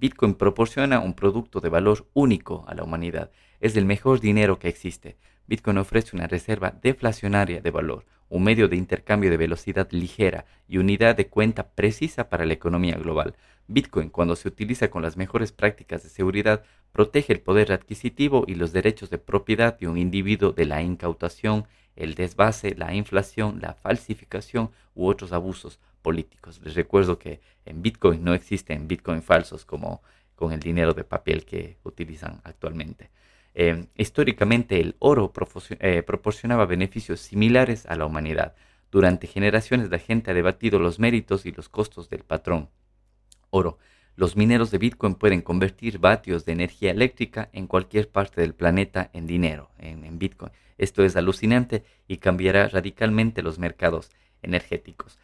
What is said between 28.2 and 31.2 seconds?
no existen Bitcoin falsos como con el dinero de